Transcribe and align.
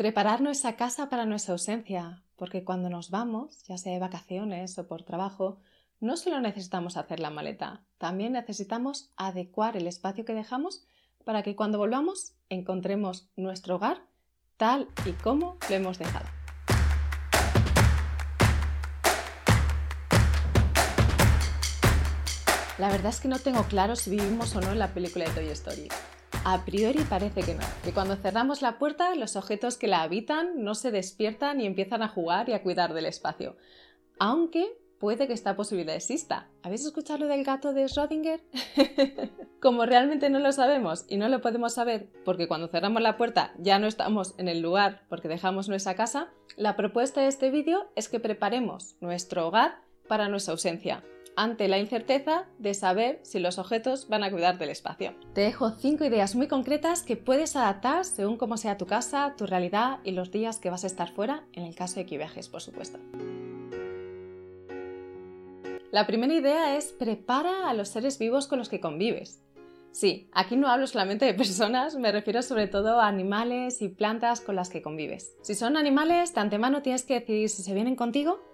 Preparar 0.00 0.40
nuestra 0.40 0.76
casa 0.76 1.10
para 1.10 1.26
nuestra 1.26 1.52
ausencia, 1.52 2.22
porque 2.36 2.64
cuando 2.64 2.88
nos 2.88 3.10
vamos, 3.10 3.62
ya 3.64 3.76
sea 3.76 3.92
de 3.92 3.98
vacaciones 3.98 4.78
o 4.78 4.88
por 4.88 5.02
trabajo, 5.02 5.58
no 6.00 6.16
solo 6.16 6.40
necesitamos 6.40 6.96
hacer 6.96 7.20
la 7.20 7.28
maleta, 7.28 7.82
también 7.98 8.32
necesitamos 8.32 9.10
adecuar 9.18 9.76
el 9.76 9.86
espacio 9.86 10.24
que 10.24 10.32
dejamos 10.32 10.86
para 11.22 11.42
que 11.42 11.54
cuando 11.54 11.76
volvamos 11.76 12.32
encontremos 12.48 13.28
nuestro 13.36 13.76
hogar 13.76 13.98
tal 14.56 14.88
y 15.04 15.12
como 15.12 15.58
lo 15.68 15.76
hemos 15.76 15.98
dejado. 15.98 16.24
La 22.78 22.88
verdad 22.88 23.10
es 23.10 23.20
que 23.20 23.28
no 23.28 23.38
tengo 23.38 23.64
claro 23.64 23.96
si 23.96 24.08
vivimos 24.08 24.56
o 24.56 24.62
no 24.62 24.72
en 24.72 24.78
la 24.78 24.94
película 24.94 25.26
de 25.26 25.32
Toy 25.32 25.48
Story. 25.48 25.88
A 26.44 26.64
priori 26.64 27.04
parece 27.04 27.42
que 27.42 27.54
no, 27.54 27.60
que 27.84 27.92
cuando 27.92 28.16
cerramos 28.16 28.62
la 28.62 28.78
puerta 28.78 29.14
los 29.14 29.36
objetos 29.36 29.76
que 29.76 29.88
la 29.88 30.02
habitan 30.02 30.64
no 30.64 30.74
se 30.74 30.90
despiertan 30.90 31.60
y 31.60 31.66
empiezan 31.66 32.02
a 32.02 32.08
jugar 32.08 32.48
y 32.48 32.54
a 32.54 32.62
cuidar 32.62 32.94
del 32.94 33.04
espacio. 33.04 33.56
Aunque 34.18 34.66
puede 34.98 35.26
que 35.26 35.34
esta 35.34 35.54
posibilidad 35.54 35.94
exista. 35.94 36.48
¿Habéis 36.62 36.84
escuchado 36.84 37.20
lo 37.20 37.26
del 37.26 37.44
gato 37.44 37.74
de 37.74 37.84
Schrödinger? 37.84 38.40
Como 39.60 39.84
realmente 39.84 40.30
no 40.30 40.38
lo 40.38 40.52
sabemos 40.52 41.04
y 41.08 41.18
no 41.18 41.28
lo 41.28 41.42
podemos 41.42 41.74
saber 41.74 42.08
porque 42.24 42.48
cuando 42.48 42.68
cerramos 42.68 43.02
la 43.02 43.18
puerta 43.18 43.52
ya 43.58 43.78
no 43.78 43.86
estamos 43.86 44.34
en 44.38 44.48
el 44.48 44.60
lugar 44.60 45.02
porque 45.10 45.28
dejamos 45.28 45.68
nuestra 45.68 45.94
casa, 45.94 46.28
la 46.56 46.74
propuesta 46.74 47.20
de 47.20 47.28
este 47.28 47.50
vídeo 47.50 47.90
es 47.96 48.08
que 48.08 48.18
preparemos 48.18 48.96
nuestro 49.00 49.46
hogar 49.46 49.82
para 50.08 50.28
nuestra 50.28 50.52
ausencia 50.52 51.04
ante 51.40 51.68
la 51.68 51.78
incerteza 51.78 52.44
de 52.58 52.74
saber 52.74 53.18
si 53.22 53.38
los 53.38 53.58
objetos 53.58 54.08
van 54.08 54.22
a 54.22 54.30
cuidar 54.30 54.58
del 54.58 54.68
espacio. 54.68 55.14
Te 55.32 55.40
dejo 55.40 55.70
5 55.70 56.04
ideas 56.04 56.34
muy 56.34 56.48
concretas 56.48 57.02
que 57.02 57.16
puedes 57.16 57.56
adaptar 57.56 58.04
según 58.04 58.36
cómo 58.36 58.58
sea 58.58 58.76
tu 58.76 58.84
casa, 58.84 59.34
tu 59.38 59.46
realidad 59.46 60.00
y 60.04 60.10
los 60.10 60.30
días 60.30 60.58
que 60.58 60.68
vas 60.68 60.84
a 60.84 60.86
estar 60.86 61.10
fuera, 61.10 61.44
en 61.54 61.64
el 61.64 61.74
caso 61.74 61.94
de 61.94 62.04
que 62.04 62.18
viajes, 62.18 62.50
por 62.50 62.60
supuesto. 62.60 62.98
La 65.90 66.06
primera 66.06 66.34
idea 66.34 66.76
es 66.76 66.92
prepara 66.92 67.70
a 67.70 67.72
los 67.72 67.88
seres 67.88 68.18
vivos 68.18 68.46
con 68.46 68.58
los 68.58 68.68
que 68.68 68.80
convives. 68.80 69.42
Sí, 69.92 70.28
aquí 70.32 70.56
no 70.56 70.68
hablo 70.68 70.86
solamente 70.86 71.24
de 71.24 71.32
personas, 71.32 71.96
me 71.96 72.12
refiero 72.12 72.42
sobre 72.42 72.68
todo 72.68 73.00
a 73.00 73.08
animales 73.08 73.80
y 73.80 73.88
plantas 73.88 74.42
con 74.42 74.56
las 74.56 74.68
que 74.68 74.82
convives. 74.82 75.34
Si 75.40 75.54
son 75.54 75.78
animales, 75.78 76.34
de 76.34 76.40
antemano 76.42 76.82
tienes 76.82 77.04
que 77.04 77.14
decidir 77.14 77.48
si 77.48 77.62
se 77.62 77.72
vienen 77.72 77.96
contigo 77.96 78.49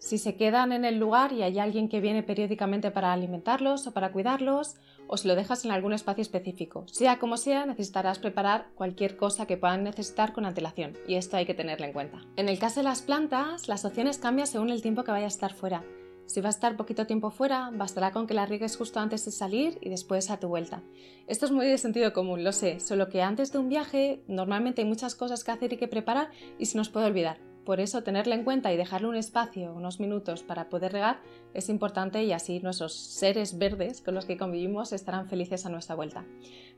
si 0.00 0.16
se 0.16 0.34
quedan 0.34 0.72
en 0.72 0.84
el 0.86 0.98
lugar 0.98 1.32
y 1.32 1.42
hay 1.42 1.58
alguien 1.58 1.88
que 1.88 2.00
viene 2.00 2.22
periódicamente 2.22 2.90
para 2.90 3.12
alimentarlos 3.12 3.86
o 3.86 3.92
para 3.92 4.12
cuidarlos, 4.12 4.76
o 5.06 5.16
si 5.18 5.28
lo 5.28 5.36
dejas 5.36 5.64
en 5.64 5.72
algún 5.72 5.92
espacio 5.92 6.22
específico. 6.22 6.84
Sea 6.88 7.18
como 7.18 7.36
sea, 7.36 7.66
necesitarás 7.66 8.18
preparar 8.18 8.68
cualquier 8.74 9.16
cosa 9.16 9.46
que 9.46 9.58
puedan 9.58 9.84
necesitar 9.84 10.32
con 10.32 10.46
antelación, 10.46 10.96
y 11.06 11.16
esto 11.16 11.36
hay 11.36 11.44
que 11.44 11.54
tenerlo 11.54 11.84
en 11.84 11.92
cuenta. 11.92 12.22
En 12.36 12.48
el 12.48 12.58
caso 12.58 12.80
de 12.80 12.84
las 12.84 13.02
plantas, 13.02 13.68
las 13.68 13.84
opciones 13.84 14.18
cambian 14.18 14.46
según 14.46 14.70
el 14.70 14.82
tiempo 14.82 15.04
que 15.04 15.12
vaya 15.12 15.26
a 15.26 15.28
estar 15.28 15.52
fuera. 15.52 15.84
Si 16.24 16.40
va 16.40 16.46
a 16.46 16.50
estar 16.50 16.76
poquito 16.76 17.06
tiempo 17.06 17.30
fuera, 17.30 17.70
bastará 17.74 18.12
con 18.12 18.26
que 18.26 18.34
la 18.34 18.46
riegues 18.46 18.76
justo 18.76 19.00
antes 19.00 19.24
de 19.24 19.32
salir 19.32 19.78
y 19.82 19.90
después 19.90 20.30
a 20.30 20.38
tu 20.38 20.48
vuelta. 20.48 20.82
Esto 21.26 21.44
es 21.44 21.52
muy 21.52 21.66
de 21.66 21.76
sentido 21.76 22.12
común, 22.14 22.42
lo 22.42 22.52
sé, 22.52 22.80
solo 22.80 23.08
que 23.08 23.20
antes 23.20 23.52
de 23.52 23.58
un 23.58 23.68
viaje 23.68 24.22
normalmente 24.28 24.80
hay 24.80 24.88
muchas 24.88 25.14
cosas 25.14 25.44
que 25.44 25.50
hacer 25.50 25.72
y 25.74 25.76
que 25.76 25.88
preparar 25.88 26.30
y 26.58 26.66
se 26.66 26.78
nos 26.78 26.88
puede 26.88 27.06
olvidar. 27.06 27.49
Por 27.64 27.80
eso 27.80 28.02
tenerla 28.02 28.34
en 28.34 28.44
cuenta 28.44 28.72
y 28.72 28.76
dejarle 28.76 29.08
un 29.08 29.16
espacio, 29.16 29.72
unos 29.72 30.00
minutos 30.00 30.42
para 30.42 30.68
poder 30.68 30.92
regar 30.92 31.20
es 31.52 31.68
importante 31.68 32.22
y 32.22 32.32
así 32.32 32.60
nuestros 32.60 32.94
seres 32.94 33.58
verdes 33.58 34.00
con 34.00 34.14
los 34.14 34.24
que 34.24 34.36
convivimos 34.36 34.92
estarán 34.92 35.28
felices 35.28 35.66
a 35.66 35.68
nuestra 35.68 35.94
vuelta. 35.96 36.24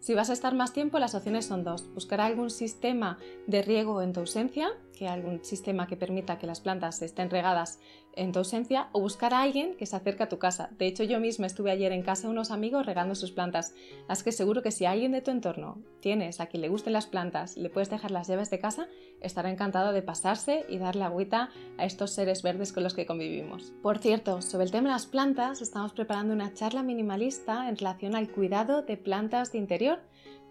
Si 0.00 0.14
vas 0.14 0.30
a 0.30 0.32
estar 0.32 0.54
más 0.54 0.72
tiempo, 0.72 0.98
las 0.98 1.14
opciones 1.14 1.46
son 1.46 1.62
dos. 1.62 1.92
Buscar 1.94 2.20
algún 2.20 2.50
sistema 2.50 3.18
de 3.46 3.62
riego 3.62 4.02
en 4.02 4.12
tu 4.12 4.20
ausencia, 4.20 4.70
que 4.96 5.08
algún 5.08 5.44
sistema 5.44 5.86
que 5.86 5.96
permita 5.96 6.38
que 6.38 6.46
las 6.46 6.60
plantas 6.60 7.02
estén 7.02 7.30
regadas 7.30 7.78
en 8.14 8.32
tu 8.32 8.40
ausencia, 8.40 8.88
o 8.92 9.00
buscar 9.00 9.34
a 9.34 9.42
alguien 9.42 9.74
que 9.76 9.86
se 9.86 9.96
acerque 9.96 10.22
a 10.22 10.28
tu 10.28 10.38
casa. 10.38 10.70
De 10.78 10.86
hecho, 10.86 11.04
yo 11.04 11.20
misma 11.20 11.46
estuve 11.46 11.70
ayer 11.70 11.92
en 11.92 12.02
casa 12.02 12.22
de 12.26 12.32
unos 12.32 12.50
amigos 12.50 12.86
regando 12.86 13.14
sus 13.14 13.32
plantas. 13.32 13.74
Así 14.08 14.24
que 14.24 14.32
seguro 14.32 14.62
que 14.62 14.70
si 14.70 14.86
alguien 14.86 15.12
de 15.12 15.20
tu 15.20 15.30
entorno 15.30 15.78
tienes 16.00 16.40
a 16.40 16.46
quien 16.46 16.62
le 16.62 16.68
gusten 16.68 16.92
las 16.92 17.06
plantas, 17.06 17.56
le 17.56 17.70
puedes 17.70 17.90
dejar 17.90 18.10
las 18.10 18.28
llaves 18.28 18.50
de 18.50 18.58
casa, 18.58 18.88
estará 19.20 19.50
encantado 19.50 19.92
de 19.92 20.02
pasarse 20.02 20.64
y 20.68 20.78
darle 20.78 21.04
agüita 21.04 21.50
a 21.78 21.84
estos 21.84 22.12
seres 22.12 22.42
verdes 22.42 22.72
con 22.72 22.82
los 22.82 22.94
que 22.94 23.06
convivimos. 23.06 23.72
Por 23.82 23.98
cierto, 23.98 24.42
sobre 24.42 24.64
el 24.64 24.70
tema 24.70 24.88
de 24.88 24.94
las 24.94 25.06
plantas, 25.06 25.62
estamos 25.62 25.92
preparando 25.92 26.34
una 26.34 26.54
charla 26.54 26.82
minimalista 26.82 27.68
en 27.68 27.76
relación 27.76 28.14
al 28.14 28.30
cuidado 28.30 28.82
de 28.82 28.96
plantas 28.96 29.52
de 29.52 29.58
interior, 29.58 30.00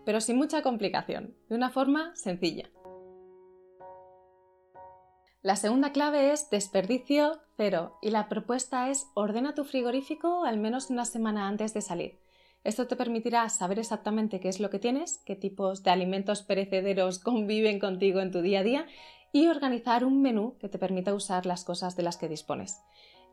pero 0.05 0.21
sin 0.21 0.37
mucha 0.37 0.61
complicación, 0.61 1.35
de 1.49 1.55
una 1.55 1.69
forma 1.69 2.15
sencilla. 2.15 2.69
La 5.43 5.55
segunda 5.55 5.91
clave 5.91 6.31
es 6.31 6.51
desperdicio 6.51 7.41
cero 7.57 7.97
y 7.99 8.11
la 8.11 8.29
propuesta 8.29 8.91
es 8.91 9.07
ordena 9.15 9.55
tu 9.55 9.63
frigorífico 9.63 10.45
al 10.45 10.59
menos 10.59 10.91
una 10.91 11.03
semana 11.03 11.47
antes 11.47 11.73
de 11.73 11.81
salir. 11.81 12.19
Esto 12.63 12.85
te 12.85 12.95
permitirá 12.95 13.49
saber 13.49 13.79
exactamente 13.79 14.39
qué 14.39 14.49
es 14.49 14.59
lo 14.59 14.69
que 14.69 14.77
tienes, 14.77 15.17
qué 15.25 15.35
tipos 15.35 15.81
de 15.81 15.89
alimentos 15.89 16.43
perecederos 16.43 17.17
conviven 17.23 17.79
contigo 17.79 18.19
en 18.19 18.29
tu 18.29 18.43
día 18.43 18.59
a 18.59 18.63
día 18.63 18.85
y 19.33 19.47
organizar 19.47 20.05
un 20.05 20.21
menú 20.21 20.57
que 20.59 20.69
te 20.69 20.77
permita 20.77 21.15
usar 21.15 21.47
las 21.47 21.63
cosas 21.63 21.95
de 21.95 22.03
las 22.03 22.17
que 22.17 22.29
dispones. 22.29 22.79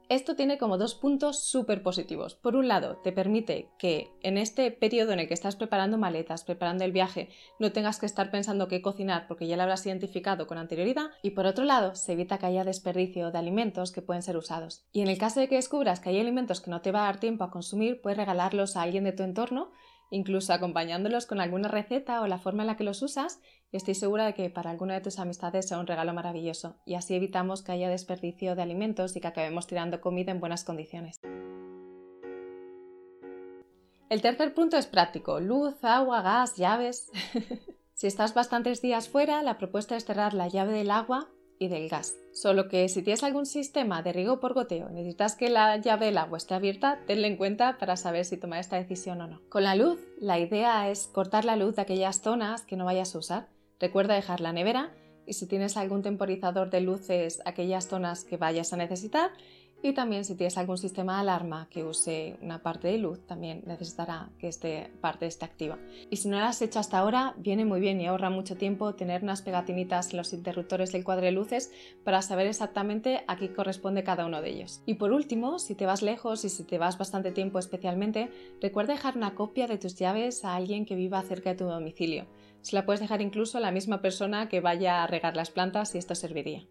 Esto 0.08 0.36
tiene 0.36 0.56
como 0.56 0.78
dos 0.78 0.94
puntos 0.94 1.44
súper 1.44 1.82
positivos. 1.82 2.34
Por 2.34 2.56
un 2.56 2.66
lado, 2.66 2.96
te 2.96 3.12
permite 3.12 3.68
que 3.78 4.10
en 4.22 4.38
este 4.38 4.70
periodo 4.70 5.12
en 5.12 5.20
el 5.20 5.28
que 5.28 5.34
estás 5.34 5.54
preparando 5.54 5.98
maletas, 5.98 6.44
preparando 6.44 6.82
el 6.84 6.92
viaje, 6.92 7.28
no 7.58 7.72
tengas 7.72 8.00
que 8.00 8.06
estar 8.06 8.30
pensando 8.30 8.68
qué 8.68 8.80
cocinar 8.80 9.26
porque 9.28 9.46
ya 9.46 9.58
lo 9.58 9.64
habrás 9.64 9.84
identificado 9.84 10.46
con 10.46 10.56
anterioridad. 10.56 11.10
Y 11.22 11.32
por 11.32 11.44
otro 11.44 11.66
lado, 11.66 11.94
se 11.94 12.12
evita 12.12 12.38
que 12.38 12.46
haya 12.46 12.64
desperdicio 12.64 13.30
de 13.30 13.38
alimentos 13.38 13.92
que 13.92 14.00
pueden 14.00 14.22
ser 14.22 14.38
usados. 14.38 14.86
Y 14.92 15.02
en 15.02 15.08
el 15.08 15.18
caso 15.18 15.40
de 15.40 15.48
que 15.48 15.56
descubras 15.56 16.00
que 16.00 16.08
hay 16.08 16.18
alimentos 16.18 16.62
que 16.62 16.70
no 16.70 16.80
te 16.80 16.90
va 16.90 17.00
a 17.00 17.04
dar 17.04 17.20
tiempo 17.20 17.44
a 17.44 17.50
consumir, 17.50 18.00
puedes 18.00 18.16
regalarlos 18.16 18.76
a 18.76 18.82
alguien 18.82 19.04
de 19.04 19.12
tu 19.12 19.24
entorno 19.24 19.72
incluso 20.10 20.52
acompañándolos 20.52 21.26
con 21.26 21.40
alguna 21.40 21.68
receta 21.68 22.20
o 22.20 22.26
la 22.26 22.38
forma 22.38 22.62
en 22.62 22.68
la 22.68 22.76
que 22.76 22.84
los 22.84 23.02
usas, 23.02 23.40
estoy 23.72 23.94
segura 23.94 24.26
de 24.26 24.34
que 24.34 24.50
para 24.50 24.70
alguna 24.70 24.94
de 24.94 25.00
tus 25.00 25.18
amistades 25.18 25.68
sea 25.68 25.78
un 25.78 25.86
regalo 25.86 26.14
maravilloso 26.14 26.76
y 26.84 26.94
así 26.94 27.14
evitamos 27.14 27.62
que 27.62 27.72
haya 27.72 27.88
desperdicio 27.88 28.54
de 28.56 28.62
alimentos 28.62 29.16
y 29.16 29.20
que 29.20 29.28
acabemos 29.28 29.66
tirando 29.66 30.00
comida 30.00 30.32
en 30.32 30.40
buenas 30.40 30.64
condiciones. 30.64 31.20
El 34.08 34.22
tercer 34.22 34.54
punto 34.54 34.78
es 34.78 34.86
práctico, 34.86 35.38
luz, 35.38 35.76
agua, 35.82 36.22
gas, 36.22 36.56
llaves. 36.56 37.10
si 37.94 38.06
estás 38.06 38.32
bastantes 38.32 38.80
días 38.80 39.08
fuera, 39.08 39.42
la 39.42 39.58
propuesta 39.58 39.96
es 39.96 40.06
cerrar 40.06 40.32
la 40.32 40.48
llave 40.48 40.72
del 40.72 40.90
agua 40.90 41.28
y 41.58 41.68
del 41.68 41.88
gas. 41.88 42.14
Solo 42.32 42.68
que 42.68 42.88
si 42.88 43.02
tienes 43.02 43.24
algún 43.24 43.46
sistema 43.46 44.02
de 44.02 44.12
riego 44.12 44.40
por 44.40 44.54
goteo 44.54 44.88
y 44.90 44.94
necesitas 44.94 45.34
que 45.34 45.48
la 45.48 45.76
llave 45.76 46.06
del 46.06 46.18
agua 46.18 46.38
esté 46.38 46.54
abierta, 46.54 47.00
tenlo 47.06 47.26
en 47.26 47.36
cuenta 47.36 47.78
para 47.78 47.96
saber 47.96 48.24
si 48.24 48.36
tomar 48.36 48.60
esta 48.60 48.76
decisión 48.76 49.20
o 49.20 49.26
no. 49.26 49.40
Con 49.48 49.64
la 49.64 49.74
luz, 49.74 49.98
la 50.20 50.38
idea 50.38 50.90
es 50.90 51.06
cortar 51.08 51.44
la 51.44 51.56
luz 51.56 51.76
de 51.76 51.82
aquellas 51.82 52.20
zonas 52.20 52.62
que 52.62 52.76
no 52.76 52.84
vayas 52.84 53.14
a 53.14 53.18
usar. 53.18 53.48
Recuerda 53.80 54.14
dejar 54.14 54.40
la 54.40 54.52
nevera 54.52 54.92
y 55.26 55.34
si 55.34 55.46
tienes 55.46 55.76
algún 55.76 56.02
temporizador 56.02 56.70
de 56.70 56.80
luces, 56.80 57.42
aquellas 57.44 57.88
zonas 57.88 58.24
que 58.24 58.36
vayas 58.36 58.72
a 58.72 58.76
necesitar 58.76 59.30
y 59.82 59.92
también 59.92 60.24
si 60.24 60.34
tienes 60.34 60.58
algún 60.58 60.78
sistema 60.78 61.14
de 61.14 61.20
alarma 61.20 61.68
que 61.70 61.84
use 61.84 62.36
una 62.42 62.62
parte 62.62 62.88
de 62.88 62.98
luz, 62.98 63.24
también 63.26 63.62
necesitará 63.66 64.30
que 64.38 64.48
esta 64.48 64.68
parte 65.00 65.26
esté 65.26 65.44
activa. 65.44 65.78
Y 66.10 66.16
si 66.16 66.28
no 66.28 66.38
lo 66.38 66.46
has 66.46 66.60
hecho 66.62 66.80
hasta 66.80 66.98
ahora, 66.98 67.34
viene 67.38 67.64
muy 67.64 67.78
bien 67.78 68.00
y 68.00 68.06
ahorra 68.06 68.28
mucho 68.28 68.56
tiempo 68.56 68.94
tener 68.94 69.22
unas 69.22 69.42
pegatinitas 69.42 70.10
en 70.10 70.16
los 70.16 70.32
interruptores 70.32 70.90
del 70.90 71.04
cuadro 71.04 71.26
de 71.26 71.32
luces 71.32 71.72
para 72.04 72.22
saber 72.22 72.48
exactamente 72.48 73.22
a 73.28 73.36
qué 73.36 73.52
corresponde 73.52 74.02
cada 74.02 74.26
uno 74.26 74.42
de 74.42 74.50
ellos. 74.50 74.82
Y 74.84 74.94
por 74.94 75.12
último, 75.12 75.58
si 75.60 75.74
te 75.76 75.86
vas 75.86 76.02
lejos 76.02 76.44
y 76.44 76.48
si 76.48 76.64
te 76.64 76.78
vas 76.78 76.98
bastante 76.98 77.30
tiempo 77.30 77.58
especialmente, 77.60 78.30
recuerda 78.60 78.94
dejar 78.94 79.16
una 79.16 79.34
copia 79.36 79.68
de 79.68 79.78
tus 79.78 79.94
llaves 79.94 80.44
a 80.44 80.56
alguien 80.56 80.86
que 80.86 80.96
viva 80.96 81.22
cerca 81.22 81.50
de 81.50 81.56
tu 81.56 81.64
domicilio. 81.64 82.26
Se 82.62 82.74
la 82.74 82.84
puedes 82.84 83.00
dejar 83.00 83.22
incluso 83.22 83.58
a 83.58 83.60
la 83.60 83.70
misma 83.70 84.02
persona 84.02 84.48
que 84.48 84.60
vaya 84.60 85.04
a 85.04 85.06
regar 85.06 85.36
las 85.36 85.50
plantas 85.50 85.94
y 85.94 85.98
esto 85.98 86.16
serviría. 86.16 86.66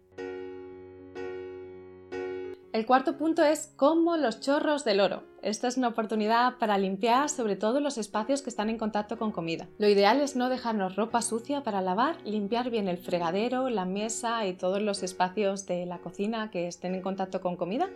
El 2.78 2.86
cuarto 2.86 3.16
punto 3.16 3.42
es 3.42 3.72
como 3.74 4.16
los 4.16 4.38
chorros 4.38 4.84
del 4.84 5.00
oro. 5.00 5.24
Esta 5.42 5.66
es 5.66 5.76
una 5.76 5.88
oportunidad 5.88 6.58
para 6.58 6.78
limpiar 6.78 7.28
sobre 7.28 7.56
todo 7.56 7.80
los 7.80 7.98
espacios 7.98 8.40
que 8.40 8.50
están 8.50 8.70
en 8.70 8.78
contacto 8.78 9.18
con 9.18 9.32
comida. 9.32 9.66
Lo 9.78 9.88
ideal 9.88 10.20
es 10.20 10.36
no 10.36 10.48
dejarnos 10.48 10.94
ropa 10.94 11.20
sucia 11.20 11.64
para 11.64 11.80
lavar, 11.80 12.18
limpiar 12.24 12.70
bien 12.70 12.86
el 12.86 12.96
fregadero, 12.96 13.68
la 13.68 13.84
mesa 13.84 14.46
y 14.46 14.52
todos 14.52 14.80
los 14.80 15.02
espacios 15.02 15.66
de 15.66 15.86
la 15.86 15.98
cocina 15.98 16.52
que 16.52 16.68
estén 16.68 16.94
en 16.94 17.02
contacto 17.02 17.40
con 17.40 17.56
comida 17.56 17.88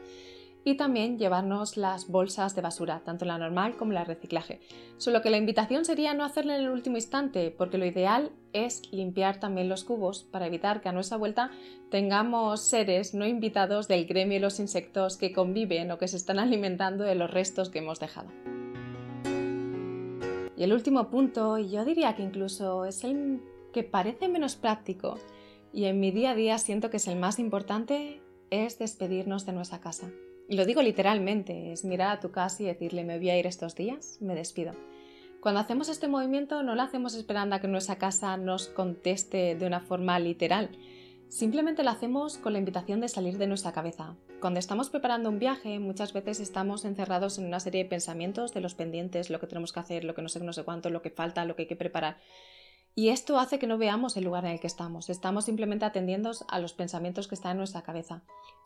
y 0.64 0.76
también 0.76 1.19
llevarnos 1.19 1.76
las 1.76 2.09
bolsas 2.09 2.55
de 2.55 2.62
basura, 2.62 3.00
tanto 3.05 3.25
la 3.25 3.38
normal 3.38 3.76
como 3.76 3.93
la 3.93 4.05
reciclaje. 4.05 4.61
Solo 4.97 5.20
que 5.20 5.31
la 5.31 5.37
invitación 5.37 5.85
sería 5.85 6.14
no 6.14 6.25
hacerlo 6.25 6.53
en 6.53 6.61
el 6.61 6.70
último 6.70 6.97
instante, 6.97 7.50
porque 7.50 7.79
lo 7.79 7.87
ideal 7.87 8.31
es 8.53 8.82
limpiar 8.93 9.41
también 9.41 9.69
los 9.69 9.85
cubos 9.85 10.23
para 10.23 10.47
evitar 10.47 10.81
que 10.81 10.88
a 10.88 10.93
nuestra 10.93 11.17
vuelta 11.17 11.50
tengamos 11.91 12.61
seres 12.61 13.14
no 13.14 13.26
invitados 13.26 13.88
del 13.88 14.06
gremio 14.06 14.35
de 14.37 14.41
los 14.41 14.61
insectos 14.61 15.17
que 15.17 15.32
conviven 15.32 15.91
o 15.91 15.99
que 15.99 16.09
se 16.09 16.17
están 16.17 16.38
alimentando 16.38 17.05
de 17.05 17.15
los 17.15 17.31
restos 17.31 17.70
que 17.70 17.81
hemos 17.81 17.99
dejado. 17.99 18.31
Y 20.56 20.65
el 20.65 20.73
último 20.73 21.08
punto, 21.08 21.58
y 21.58 21.70
yo 21.70 21.85
diría 21.85 22.15
que 22.15 22.23
incluso 22.23 22.85
es 22.85 23.03
el 23.03 23.41
que 23.73 23.82
parece 23.82 24.29
menos 24.29 24.55
práctico, 24.55 25.19
y 25.73 25.87
en 25.87 25.99
mi 25.99 26.11
día 26.11 26.32
a 26.32 26.35
día 26.35 26.58
siento 26.58 26.91
que 26.91 26.99
es 26.99 27.08
el 27.08 27.19
más 27.19 27.38
importante, 27.38 28.20
es 28.50 28.79
despedirnos 28.79 29.47
de 29.47 29.55
nuestra 29.55 29.81
casa. 29.81 30.11
Lo 30.53 30.67
digo 30.67 30.83
literalmente, 30.83 31.73
es 31.73 31.83
mirar 31.83 32.11
a 32.11 32.21
tu 32.21 32.31
casa 32.31 32.63
y 32.63 32.67
decirle 32.67 33.05
me 33.05 33.17
voy 33.17 33.31
a 33.31 33.39
ir 33.39 33.47
estos 33.47 33.75
días, 33.75 34.19
me 34.21 34.35
despido. 34.35 34.75
Cuando 35.41 35.63
hacemos 35.63 35.89
este 35.89 36.09
movimiento 36.09 36.63
no 36.63 36.75
lo 36.75 36.83
hacemos 36.83 37.15
esperando 37.15 37.57
a 37.57 37.61
que 37.61 37.69
nuestra 37.69 37.97
casa 37.97 38.37
nos 38.37 38.69
conteste 38.69 39.55
de 39.55 39.67
una 39.67 39.81
forma 39.81 40.19
literal, 40.19 40.69
simplemente 41.31 41.83
lo 41.83 41.89
hacemos 41.89 42.37
con 42.37 42.53
la 42.53 42.59
invitación 42.59 43.01
de 43.01 43.09
salir 43.09 43.39
de 43.39 43.47
nuestra 43.47 43.73
cabeza. 43.73 44.15
Cuando 44.43 44.61
estamos 44.61 44.91
preparando 44.91 45.31
un 45.31 45.39
viaje 45.39 45.79
muchas 45.79 46.13
veces 46.13 46.39
estamos 46.39 46.85
encerrados 46.85 47.39
en 47.39 47.47
una 47.47 47.59
serie 47.59 47.85
de 47.85 47.89
pensamientos 47.89 48.53
de 48.53 48.61
los 48.61 48.75
pendientes, 48.75 49.31
lo 49.31 49.41
que 49.41 49.47
tenemos 49.47 49.73
que 49.73 49.81
hacer, 49.81 50.05
lo 50.05 50.15
que 50.15 50.21
no 50.21 50.29
sé, 50.29 50.39
no 50.41 50.53
sé 50.53 50.65
cuánto, 50.65 50.91
lo 50.91 51.01
que 51.01 51.09
falta, 51.09 51.47
lo 51.47 51.57
que 51.57 51.63
hay 51.63 51.69
que 51.69 51.77
preparar. 51.77 52.19
Y 52.94 53.09
esto 53.09 53.39
hace 53.39 53.59
que 53.59 53.67
no 53.67 53.79
veamos 53.79 54.17
el 54.17 54.25
lugar 54.25 54.44
en 54.44 54.53
el 54.53 54.61
que 54.61 54.67
estamos, 54.67 55.09
estamos 55.09 55.47
simplemente 55.47 55.87
atendiendo 55.87 56.33
a 56.49 56.59
los 56.59 56.75
pensamientos 56.75 57.27
que 57.27 57.35
están 57.35 57.53
en 57.53 57.59
nuestra 57.59 57.83
cabeza. 57.83 58.23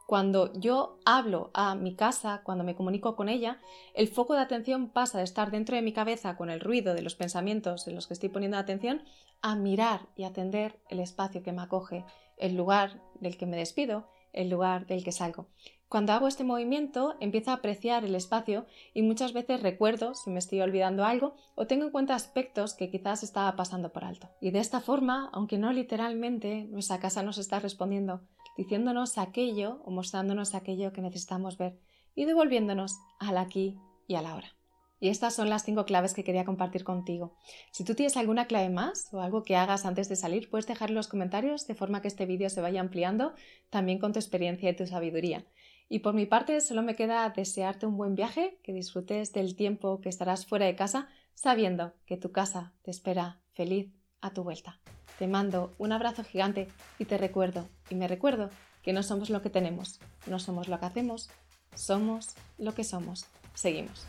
Cuando 0.06 0.52
yo 0.54 0.98
hablo 1.04 1.50
a 1.54 1.74
mi 1.74 1.94
casa, 1.94 2.42
cuando 2.44 2.64
me 2.64 2.74
comunico 2.74 3.14
con 3.14 3.28
ella, 3.28 3.60
el 3.94 4.08
foco 4.08 4.34
de 4.34 4.40
atención 4.40 4.88
pasa 4.88 5.18
de 5.18 5.24
estar 5.24 5.50
dentro 5.50 5.76
de 5.76 5.82
mi 5.82 5.92
cabeza 5.92 6.36
con 6.36 6.50
el 6.50 6.60
ruido 6.60 6.94
de 6.94 7.02
los 7.02 7.14
pensamientos 7.14 7.86
en 7.86 7.94
los 7.94 8.06
que 8.06 8.14
estoy 8.14 8.28
poniendo 8.28 8.56
atención 8.56 9.02
a 9.42 9.54
mirar 9.54 10.08
y 10.16 10.24
atender 10.24 10.80
el 10.88 11.00
espacio 11.00 11.42
que 11.42 11.52
me 11.52 11.62
acoge, 11.62 12.04
el 12.36 12.56
lugar 12.56 13.00
del 13.20 13.36
que 13.36 13.46
me 13.46 13.56
despido, 13.56 14.08
el 14.32 14.48
lugar 14.48 14.86
del 14.86 15.04
que 15.04 15.12
salgo. 15.12 15.48
Cuando 15.88 16.12
hago 16.12 16.26
este 16.26 16.42
movimiento 16.42 17.14
empiezo 17.20 17.52
a 17.52 17.54
apreciar 17.54 18.04
el 18.04 18.16
espacio 18.16 18.66
y 18.92 19.02
muchas 19.02 19.32
veces 19.32 19.62
recuerdo 19.62 20.14
si 20.14 20.30
me 20.30 20.40
estoy 20.40 20.60
olvidando 20.60 21.04
algo 21.04 21.36
o 21.54 21.68
tengo 21.68 21.84
en 21.84 21.92
cuenta 21.92 22.16
aspectos 22.16 22.74
que 22.74 22.90
quizás 22.90 23.22
estaba 23.22 23.54
pasando 23.54 23.92
por 23.92 24.04
alto. 24.04 24.28
Y 24.40 24.50
de 24.50 24.58
esta 24.58 24.80
forma, 24.80 25.30
aunque 25.32 25.58
no 25.58 25.72
literalmente, 25.72 26.64
nuestra 26.64 26.98
casa 26.98 27.22
nos 27.22 27.38
está 27.38 27.60
respondiendo, 27.60 28.22
diciéndonos 28.56 29.16
aquello 29.16 29.80
o 29.84 29.92
mostrándonos 29.92 30.56
aquello 30.56 30.92
que 30.92 31.02
necesitamos 31.02 31.56
ver 31.56 31.78
y 32.16 32.24
devolviéndonos 32.24 32.96
al 33.20 33.38
aquí 33.38 33.78
y 34.08 34.16
a 34.16 34.22
la 34.22 34.34
hora. 34.34 34.56
Y 34.98 35.08
estas 35.08 35.34
son 35.34 35.50
las 35.50 35.62
cinco 35.62 35.84
claves 35.84 36.14
que 36.14 36.24
quería 36.24 36.46
compartir 36.46 36.82
contigo. 36.82 37.36
Si 37.70 37.84
tú 37.84 37.94
tienes 37.94 38.16
alguna 38.16 38.46
clave 38.46 38.70
más 38.70 39.12
o 39.12 39.20
algo 39.20 39.42
que 39.42 39.54
hagas 39.54 39.84
antes 39.84 40.08
de 40.08 40.16
salir, 40.16 40.48
puedes 40.48 40.66
dejar 40.66 40.88
en 40.88 40.94
los 40.94 41.06
comentarios 41.06 41.66
de 41.66 41.74
forma 41.74 42.00
que 42.00 42.08
este 42.08 42.24
vídeo 42.24 42.48
se 42.48 42.62
vaya 42.62 42.80
ampliando 42.80 43.34
también 43.68 43.98
con 43.98 44.12
tu 44.12 44.18
experiencia 44.18 44.70
y 44.70 44.76
tu 44.76 44.86
sabiduría. 44.86 45.44
Y 45.88 46.00
por 46.00 46.14
mi 46.14 46.26
parte 46.26 46.60
solo 46.60 46.82
me 46.82 46.96
queda 46.96 47.28
desearte 47.30 47.86
un 47.86 47.96
buen 47.96 48.14
viaje, 48.14 48.58
que 48.62 48.72
disfrutes 48.72 49.32
del 49.32 49.54
tiempo 49.54 50.00
que 50.00 50.08
estarás 50.08 50.46
fuera 50.46 50.66
de 50.66 50.74
casa, 50.74 51.08
sabiendo 51.34 51.92
que 52.06 52.16
tu 52.16 52.32
casa 52.32 52.72
te 52.82 52.90
espera 52.90 53.40
feliz 53.54 53.92
a 54.20 54.32
tu 54.32 54.42
vuelta. 54.42 54.80
Te 55.18 55.28
mando 55.28 55.74
un 55.78 55.92
abrazo 55.92 56.24
gigante 56.24 56.68
y 56.98 57.04
te 57.04 57.18
recuerdo, 57.18 57.68
y 57.88 57.94
me 57.94 58.08
recuerdo, 58.08 58.50
que 58.82 58.92
no 58.92 59.02
somos 59.02 59.30
lo 59.30 59.42
que 59.42 59.50
tenemos, 59.50 60.00
no 60.26 60.38
somos 60.38 60.68
lo 60.68 60.78
que 60.78 60.86
hacemos, 60.86 61.28
somos 61.74 62.34
lo 62.56 62.72
que 62.74 62.84
somos. 62.84 63.26
Seguimos. 63.54 64.06